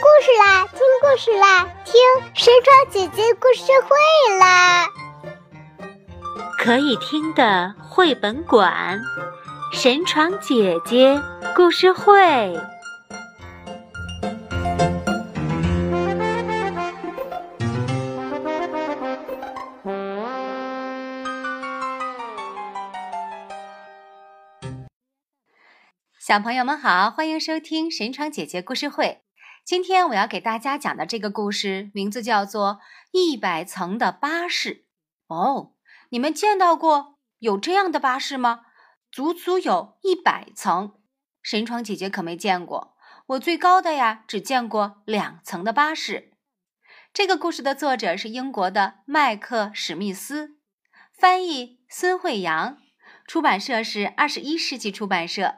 [0.00, 1.94] 故事啦，听故事啦，听
[2.34, 4.86] 神床姐姐故事会啦！
[6.56, 9.00] 可以听的绘本馆，
[9.72, 11.20] 神床姐姐
[11.56, 12.56] 故事会。
[26.20, 29.22] 小朋友们好，欢迎收听神床姐姐故事会。
[29.68, 32.76] 今天我要给大家讲的这个故事名字叫做
[33.12, 34.86] 《一百层的巴士》
[35.34, 35.74] 哦。
[36.08, 38.62] 你们见到过有这样的巴士吗？
[39.12, 40.94] 足足有一百层。
[41.42, 46.32] 神窗姐姐可没见过，我最高的呀，只见过两层的巴士。
[47.12, 50.56] 这个故事的作者是英国的麦克史密斯，
[51.12, 52.78] 翻译孙慧阳，
[53.26, 55.56] 出版社是二十一世纪出版社。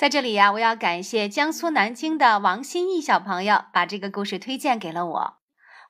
[0.00, 5.36] 在这里呀，我要感谢江苏南京的王新义小朋友把这个故事推荐给了我。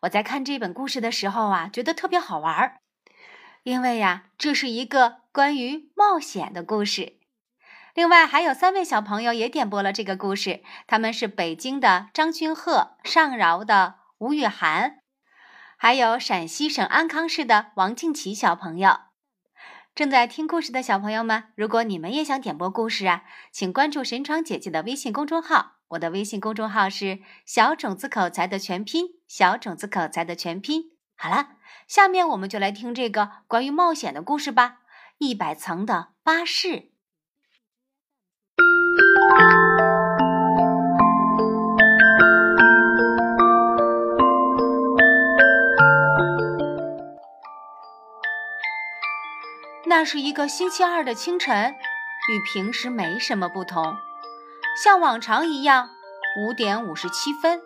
[0.00, 2.80] 我在看这本故事的时候啊，觉得特别好玩儿，
[3.62, 7.20] 因为呀，这是一个关于冒险的故事。
[7.94, 14.96] 另外还有三位小朋友也点播了这个故事，他们是北京的张君鹤、上饶的吴雨涵，
[15.78, 19.09] 还有陕西省安康市的王静琪小朋友。
[20.00, 25.72] 正在听故事的小朋友们，如果你们也想点播故事啊，请关注神闯姐姐的微信公众号。
[25.88, 30.92] 我的微信公众号是“小种子口才”的全拼，“小种子口才”的全拼。
[31.16, 31.48] 好了，
[31.86, 34.78] 下面我们就来听这个关于冒险的故事吧。
[35.18, 36.92] 一百层的巴士。
[50.00, 51.74] 那是一个星期二的清晨，
[52.30, 53.98] 与平时没什么不同。
[54.82, 55.90] 像往常一样，
[56.38, 57.60] 五点五十七分，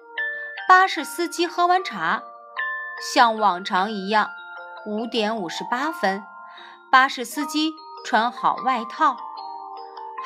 [0.66, 2.24] 巴士司机喝完茶；
[3.12, 4.30] 像往常一样，
[4.84, 6.24] 五点五十八分，
[6.90, 7.72] 巴士司机
[8.04, 9.16] 穿好外套；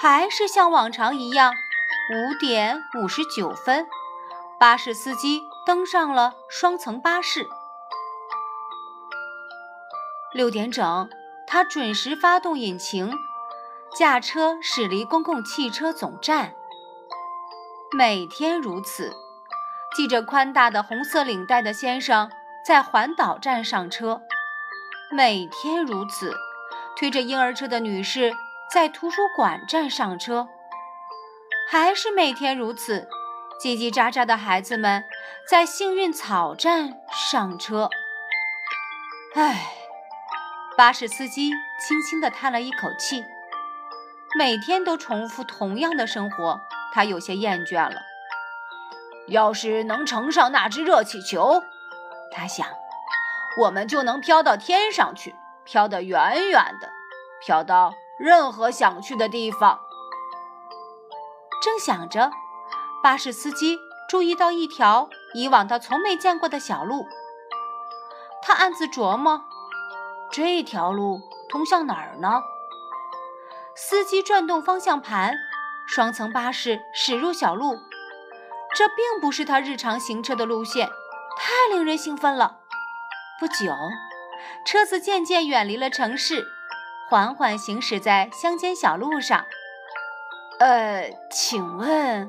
[0.00, 3.86] 还是像往常一样，五点五十九分，
[4.58, 7.46] 巴士司机登上了双层巴士。
[10.32, 11.10] 六点整。
[11.50, 13.10] 他准时发动引擎，
[13.96, 16.52] 驾车驶离公共汽车总站。
[17.90, 19.16] 每天如此，
[19.96, 22.30] 系着宽大的红色领带的先生
[22.66, 24.20] 在环岛站上车；
[25.10, 26.36] 每天如此，
[26.94, 28.34] 推着婴儿车的女士
[28.70, 30.48] 在图书馆站上车；
[31.70, 33.08] 还是每天如此，
[33.58, 35.02] 叽叽喳喳的孩子们
[35.48, 37.88] 在幸运草站上车。
[39.34, 39.77] 唉。
[40.78, 41.50] 巴士司机
[41.80, 43.24] 轻轻地叹了一口气，
[44.38, 46.60] 每天都重复同样的生活，
[46.94, 48.02] 他有些厌倦了。
[49.26, 51.64] 要是能乘上那只热气球，
[52.30, 52.64] 他想，
[53.62, 55.34] 我们就能飘到天上去，
[55.64, 56.88] 飘得远远的，
[57.44, 59.80] 飘到任何想去的地方。
[61.60, 62.30] 正想着，
[63.02, 67.08] 巴士司机注意到一条以往他从没见过的小路，
[68.40, 69.42] 他暗自琢磨。
[70.30, 72.42] 这条路通向哪儿呢？
[73.74, 75.34] 司机转动方向盘，
[75.86, 77.78] 双层巴士驶入小路。
[78.74, 80.88] 这并不是他日常行车的路线，
[81.36, 82.58] 太令人兴奋了。
[83.40, 83.72] 不久，
[84.66, 86.44] 车子渐渐远离了城市，
[87.08, 89.46] 缓缓行驶在乡间小路上。
[90.58, 92.28] 呃，请问，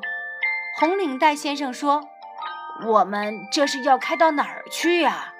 [0.80, 2.08] 红领带先生说
[2.86, 5.34] ：“我们这是要开到哪儿去呀？”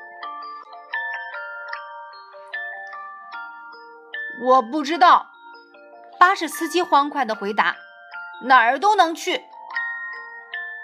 [4.42, 5.32] 我不知道，
[6.18, 7.76] 巴士司机欢快地回答
[8.46, 9.44] ：“哪儿都能去。”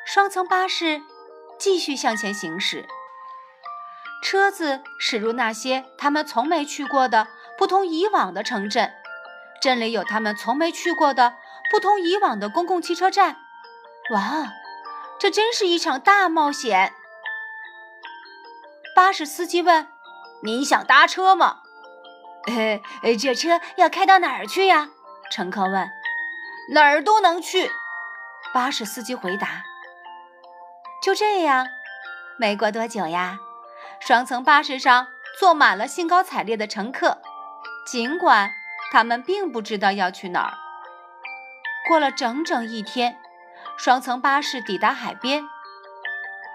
[0.05, 1.01] 双层巴士
[1.57, 2.85] 继续向前行驶，
[4.21, 7.27] 车子驶入那些他们从没去过的、
[7.57, 8.93] 不同以往的城镇。
[9.61, 11.35] 镇里有他们从没去过的、
[11.71, 13.37] 不同以往的公共汽车站。
[14.11, 14.53] 哇，
[15.17, 16.93] 这真是一场大冒险！
[18.95, 19.87] 巴士司机问
[20.43, 21.61] ：“你想搭车吗？”
[22.47, 24.89] 呃，这车要开到哪儿去呀？
[25.31, 25.89] 乘客问。
[26.69, 27.69] 哪儿都能去，
[28.53, 29.63] 巴士司机回答。
[31.01, 31.67] 就这样，
[32.39, 33.37] 没过多久呀，
[33.99, 35.07] 双层巴士上
[35.39, 37.21] 坐满了兴高采烈的乘客，
[37.85, 38.51] 尽管
[38.91, 40.57] 他们并不知道要去哪儿。
[41.87, 43.19] 过了整整一天，
[43.77, 45.43] 双层巴士抵达海边。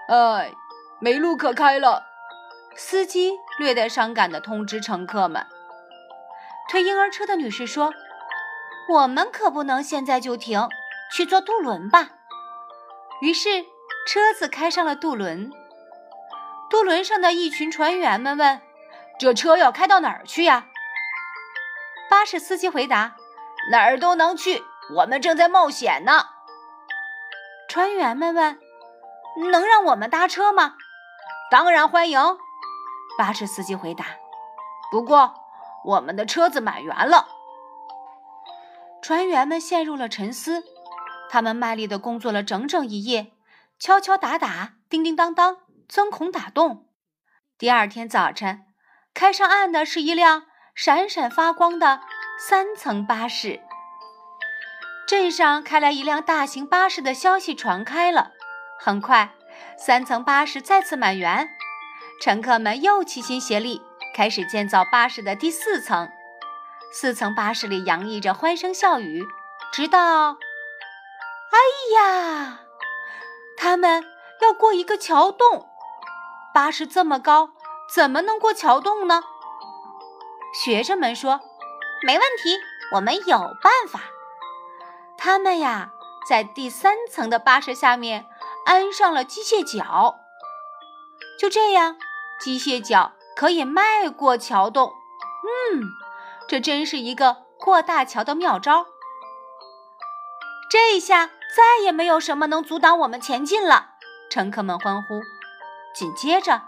[0.09, 0.51] 哎，
[0.99, 2.03] 没路可开了，
[2.75, 5.45] 司机略带伤感地通知乘客们。
[6.71, 7.93] 推婴儿车的女士说
[8.87, 10.69] ：“我们可不能现在就停，
[11.11, 12.11] 去坐渡轮吧。”
[13.19, 13.65] 于是，
[14.07, 15.51] 车子开上了渡轮。
[16.69, 18.61] 渡轮上的一群船员们问
[19.19, 20.67] ：“这车要开到哪儿去呀？”
[22.09, 23.17] 巴士司机回答
[23.69, 24.63] ：“哪儿都能去，
[24.95, 26.27] 我们正在冒险呢。”
[27.67, 28.57] 船员们问
[29.51, 30.75] ：“能让我们搭车吗
[31.51, 32.37] ？”“当然欢迎。”
[33.19, 34.05] 巴士司机回答。
[34.89, 35.35] “不过，
[35.85, 37.27] 我们的车子满员了。”
[39.01, 40.63] 船员们陷入了沉思。
[41.29, 43.31] 他们卖力地工作了整整一夜，
[43.79, 46.89] 敲敲打打，叮叮当当，钻孔打洞。
[47.57, 48.65] 第二天早晨，
[49.13, 50.43] 开上岸的是一辆
[50.75, 52.01] 闪闪发光的
[52.37, 53.61] 三层巴士。
[55.07, 58.31] 镇上开来一辆大型巴士的消息传开了，
[58.79, 59.31] 很快，
[59.77, 61.49] 三层巴士再次满员，
[62.21, 63.81] 乘客们又齐心协力，
[64.13, 66.09] 开始建造巴士的第四层。
[66.91, 69.25] 四层巴士里洋溢着欢声笑语，
[69.71, 70.37] 直到。
[71.51, 71.57] 哎
[71.95, 72.59] 呀，
[73.57, 74.03] 他们
[74.41, 75.67] 要过一个桥洞，
[76.53, 77.51] 巴士这么高，
[77.93, 79.23] 怎么能过桥洞呢？
[80.53, 81.39] 学生们说
[82.05, 82.57] ：“没问题，
[82.93, 84.01] 我们有办法。”
[85.17, 85.91] 他们呀，
[86.27, 88.25] 在第三层的巴士下面
[88.65, 90.15] 安上了机械脚，
[91.39, 91.95] 就这样，
[92.39, 94.93] 机械脚可以迈过桥洞。
[95.73, 95.83] 嗯，
[96.47, 98.85] 这真是一个过大桥的妙招。
[100.69, 101.31] 这下。
[101.53, 103.89] 再也没有什么能阻挡我们前进了，
[104.29, 105.21] 乘客们欢呼。
[105.93, 106.61] 紧接着，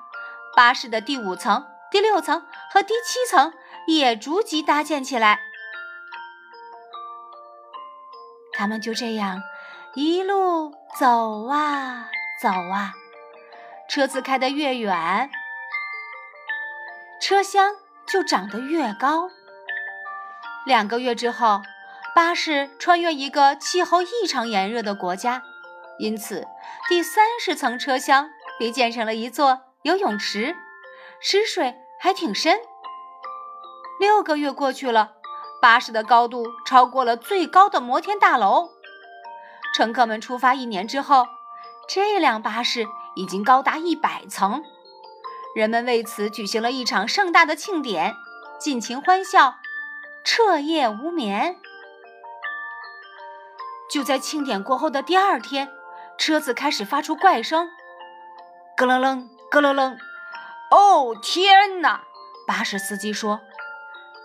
[0.57, 3.53] 巴士的第五层、第六层和第七层
[3.87, 5.39] 也逐级搭建起来。
[8.51, 9.41] 他们就这样
[9.95, 12.09] 一路走啊
[12.41, 12.91] 走啊，
[13.87, 15.31] 车子开得越远，
[17.23, 17.75] 车厢
[18.05, 19.29] 就长得越高。
[20.65, 21.61] 两个月之后。
[22.15, 25.41] 巴士穿越一个气候异常炎热的国家，
[25.97, 26.45] 因此
[26.87, 28.29] 第三十层车厢
[28.59, 30.55] 被建成了一座游泳池，
[31.19, 32.59] 池水还挺深。
[33.99, 35.13] 六个月过去了，
[35.59, 38.69] 巴士的高度超过了最高的摩天大楼。
[39.73, 41.25] 乘客们出发一年之后，
[41.89, 42.85] 这辆巴士
[43.15, 44.63] 已经高达一百层，
[45.53, 48.15] 人们为此举行了一场盛大的庆典，
[48.59, 49.57] 尽情欢笑，
[50.23, 51.57] 彻夜无眠。
[53.89, 55.71] 就在庆典过后的第二天，
[56.17, 57.69] 车子开始发出怪声，
[58.75, 59.97] 咯楞楞，咯楞楞。
[60.71, 62.01] 哦天哪！
[62.47, 63.41] 巴士司机说。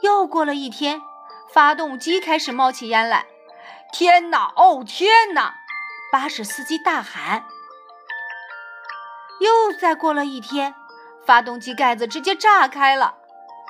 [0.00, 1.02] 又过了一天，
[1.52, 3.26] 发动机开始冒起烟来。
[3.92, 4.50] 天哪！
[4.56, 5.56] 哦天哪！
[6.10, 7.44] 巴士司机大喊。
[9.40, 10.74] 又再过了一天，
[11.28, 13.16] 发动机盖子直接炸开了。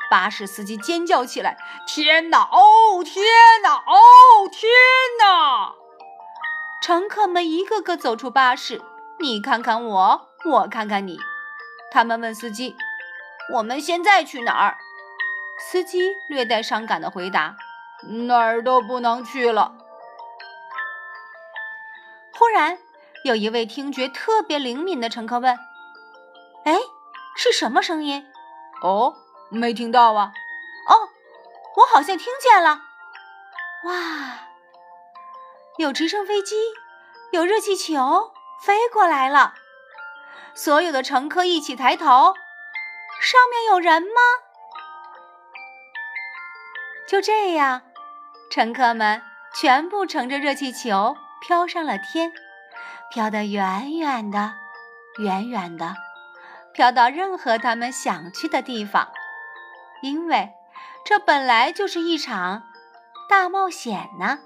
[0.09, 1.59] 巴士司机尖叫起来。
[1.89, 2.43] 天哪！
[2.43, 3.25] 哦天
[3.65, 3.75] 哪！
[3.75, 4.71] 哦天
[5.19, 5.75] 哪！
[6.81, 8.81] 乘客们一个个走出巴士，
[9.19, 11.19] 你看看我，我看看你。
[11.91, 12.77] 他们问司机
[13.55, 14.79] ：“我们现在去哪儿？”
[15.59, 17.57] 司机略带伤感的回答
[18.29, 19.75] ：“哪儿都不能去了。”
[22.39, 22.79] 忽然，
[23.25, 25.59] 有一位听觉特别灵敏的乘客问
[26.65, 26.79] ：“哎，
[27.39, 28.31] 是什么声音
[28.83, 29.15] ？”“哦，
[29.49, 30.33] 没听到啊。
[30.91, 31.09] ”“哦，
[31.77, 32.81] 我好像听见了。
[33.87, 33.95] ”“哇！”
[35.79, 36.57] 有直升飞机，
[37.31, 39.55] 有热气球飞过来了。
[40.53, 42.35] 所有的乘客一起抬头，
[43.21, 44.21] 上面有人吗？
[47.07, 47.83] 就这样，
[48.51, 49.23] 乘客们
[49.55, 52.33] 全部乘着热气球飘上了天，
[53.13, 54.55] 飘得远远的，
[55.19, 55.95] 远远的，
[56.79, 59.09] 飘到任何他们想去的地方。
[60.01, 60.53] 因为
[61.05, 62.69] 这本来就是一场
[63.29, 64.39] 大冒险呢。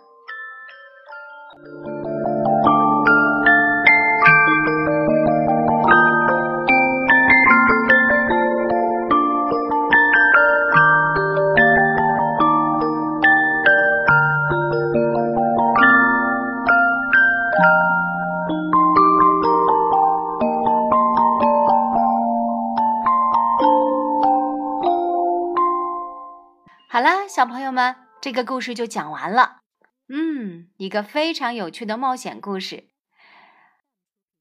[27.42, 29.62] 小朋友们，这个故事就讲完了。
[30.08, 32.84] 嗯，一个非常有趣的冒险故事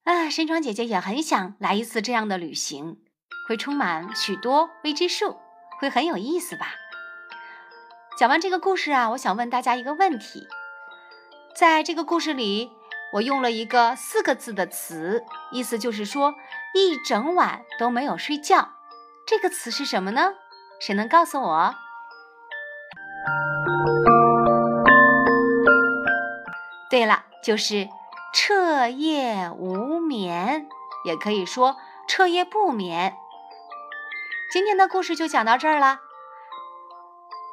[0.04, 0.30] 啊！
[0.30, 2.98] 山庄姐姐也很想来一次这样的旅行，
[3.48, 5.40] 会充满许多未知数，
[5.80, 6.76] 会很有意思吧？
[8.20, 10.48] 讲完这个故事啊，我想问大家一个问题：
[11.56, 12.70] 在这个故事里，
[13.14, 16.36] 我用了一个四个字的词，意思就是说
[16.76, 18.74] 一整晚都没有睡觉。
[19.26, 20.36] 这个词是什么呢？
[20.80, 21.76] 谁能告诉我？
[26.90, 27.88] 对了，就是
[28.34, 30.68] 彻夜无眠，
[31.06, 33.16] 也可以说彻夜不眠。
[34.52, 36.00] 今天的故事就讲到这儿了。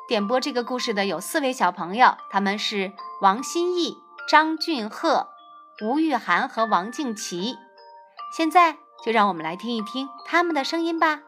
[0.09, 3.99] 点播这个故事的有四位小朋友，他们是王新义、
[4.29, 5.29] 张俊赫、
[5.85, 7.57] 吴玉涵和王静琪。
[8.37, 11.21] 现在就让我们来听一听他们的声音吧。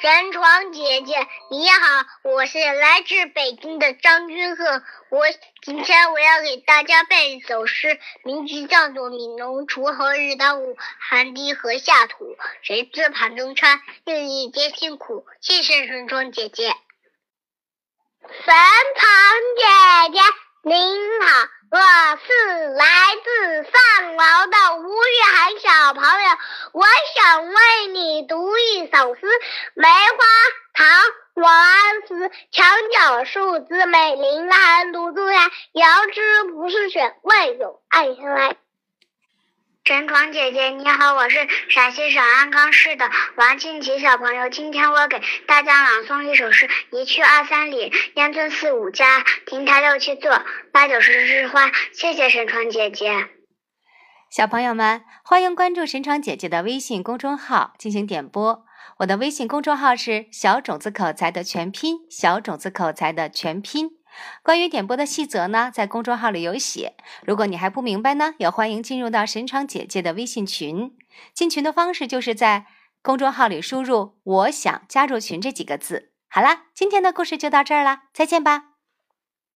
[0.00, 4.64] 神床姐姐，你好，我是来自北京的张君鹤。
[5.08, 5.24] 我
[5.60, 12.36] 今天我要给大家背一首诗，名字叫做《悯农锄禾日当午，汗滴禾下土。
[12.62, 16.68] 谁知盘中餐，粒粒皆辛苦。》谢谢神床姐姐。
[16.68, 18.54] 神
[18.94, 20.20] 床姐姐，
[20.62, 21.48] 您好。
[21.70, 22.86] 我是来
[23.22, 26.30] 自上饶的吴玉涵小朋友，
[26.72, 29.26] 我想为你读一首诗：
[29.74, 30.24] 梅花
[30.72, 30.86] 唐，
[31.34, 32.30] 王安石。
[32.50, 38.56] 墙角数枝梅，凌寒独自开，遥知不是雪，为有暗香来。
[39.88, 41.38] 神床姐姐你好，我是
[41.70, 44.50] 陕西省安康市的王静琪小朋友。
[44.50, 50.42] 今天我给大家朗诵一首诗：一去二三里，烟村四五家，亭台六七座，
[50.72, 51.70] 八九十枝花。
[51.94, 53.28] 谢谢神床姐姐。
[54.30, 58.66] 小朋友们，欢迎关注神床姐姐的微信公众号进行点播。
[58.98, 63.92] 我的微信公众号是小种子口才的全拼，小种子口才的全拼。
[64.42, 66.94] 关于点播的细则呢，在公众号里有写。
[67.24, 70.96] 如果你还不明白呢，也欢迎进入到神窗姐姐的微信群。
[71.34, 72.66] 进群的方式就是在
[73.02, 76.10] 公众号里输入“我想加入群”这几个字。
[76.28, 78.67] 好啦，今天的故事就到这儿啦，再见吧。